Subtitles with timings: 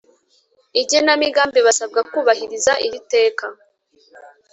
[0.81, 3.45] Igenamigambi basabwe kubahiriza iri teka